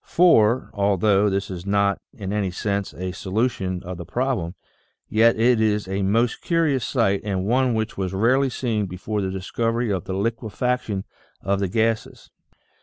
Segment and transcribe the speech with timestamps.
[0.07, 4.55] For, although this is not in any sense a so lution of the problem,
[5.07, 9.29] yet it is a most curious sight and one which was rarely seen before the
[9.29, 11.03] discovery of the liquefac tion
[11.43, 12.31] of the gases.